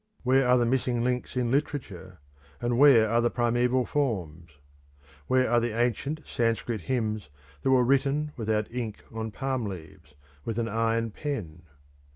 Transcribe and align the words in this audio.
Where 0.23 0.47
are 0.47 0.57
the 0.57 0.65
missing 0.65 1.03
links 1.03 1.37
in 1.37 1.51
literature, 1.51 2.17
and 2.59 2.79
where 2.79 3.07
are 3.07 3.21
the 3.21 3.29
primeval 3.29 3.85
forms? 3.85 4.49
Where 5.27 5.47
are 5.47 5.59
the 5.59 5.79
ancient 5.79 6.21
Sanskrit 6.25 6.81
hymns 6.81 7.29
that 7.61 7.69
were 7.69 7.83
written 7.85 8.31
without 8.35 8.65
ink 8.71 9.03
on 9.11 9.29
palm 9.29 9.63
leaves 9.67 10.15
with 10.43 10.57
an 10.57 10.67
iron 10.67 11.11
pen? 11.11 11.67